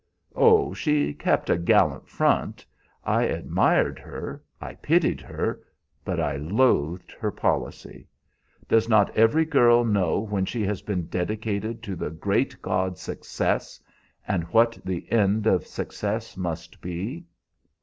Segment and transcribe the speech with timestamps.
[0.35, 2.65] Oh, she kept a gallant front!
[3.03, 5.61] I admired her, I pitied her,
[6.03, 8.07] but I loathed her policy.
[8.67, 13.79] Does not every girl know when she has been dedicated to the great god Success,
[14.27, 17.27] and what the end of success must be?